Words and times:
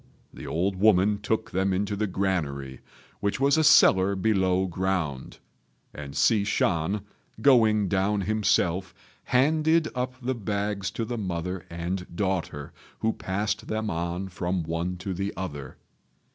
The 0.33 0.47
old 0.47 0.77
woman 0.77 1.19
took 1.21 1.51
them 1.51 1.71
into 1.71 1.95
the 1.95 2.07
granary, 2.07 2.79
which 3.19 3.39
was 3.39 3.55
a 3.55 3.63
cellar 3.63 4.15
below 4.15 4.65
ground, 4.65 5.37
and 5.93 6.15
Hsi 6.15 6.43
Shan, 6.43 7.01
going 7.39 7.87
down 7.87 8.21
himself, 8.21 8.95
handed 9.25 9.89
up 9.93 10.15
the 10.19 10.33
bags 10.33 10.89
to 10.89 11.05
the 11.05 11.19
mother 11.19 11.67
and 11.69 12.07
daughter, 12.15 12.73
who 13.01 13.13
passed 13.13 13.67
them 13.67 13.91
on 13.91 14.27
from 14.29 14.63
one 14.63 14.97
to 14.97 15.13
the 15.13 15.33
other. 15.37 15.77